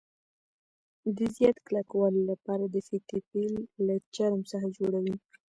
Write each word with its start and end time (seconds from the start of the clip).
د 1.17 1.19
زیات 1.35 1.57
کلکوالي 1.67 2.21
له 2.29 2.35
پاره 2.45 2.65
د 2.73 2.75
فیتې 2.87 3.17
پیل 3.29 3.53
له 3.87 3.95
چرم 4.15 4.41
څخه 4.51 4.67
جوړوي. 4.77 5.15